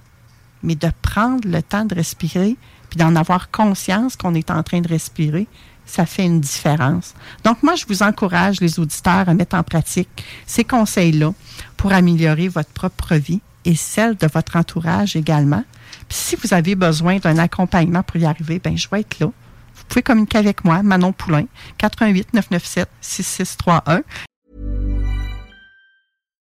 Mais 0.63 0.75
de 0.75 0.91
prendre 1.03 1.47
le 1.47 1.63
temps 1.63 1.85
de 1.85 1.95
respirer, 1.95 2.57
puis 2.89 2.99
d'en 2.99 3.15
avoir 3.15 3.51
conscience 3.51 4.17
qu'on 4.17 4.35
est 4.35 4.51
en 4.51 4.63
train 4.63 4.81
de 4.81 4.89
respirer, 4.89 5.47
ça 5.85 6.07
fait 6.07 6.25
une 6.25 6.41
différence. 6.41 7.15
Donc, 7.45 7.63
moi, 7.63 7.75
je 7.75 7.85
vous 7.87 8.03
encourage, 8.03 8.63
les 8.63 8.81
auditeurs, 8.81 9.29
à 9.29 9.35
mettre 9.35 9.55
en 9.55 9.63
pratique 9.63 10.09
ces 10.47 10.65
conseils-là 10.65 11.35
pour 11.77 11.93
améliorer 11.93 12.49
votre 12.49 12.71
propre 12.71 13.17
vie 13.17 13.43
et 13.67 13.75
celle 13.75 14.17
de 14.17 14.27
votre 14.33 14.57
entourage 14.57 15.15
également. 15.15 15.65
Puis, 16.09 16.17
si 16.17 16.37
vous 16.37 16.55
avez 16.55 16.77
besoin 16.77 17.19
d'un 17.19 17.37
accompagnement 17.37 18.03
pour 18.03 18.17
y 18.17 18.25
arriver, 18.25 18.61
ben 18.61 18.79
je 18.79 18.89
vais 18.91 19.01
être 19.01 19.21
là. 19.21 19.27
Vous 19.27 19.85
pouvez 19.89 20.03
communiquer 20.03 20.39
avec 20.39 20.65
moi, 20.65 20.83
Manon 20.83 21.13
Poulain, 21.13 21.45
88 21.77 22.33
997 22.33 22.89
6631. 23.03 24.03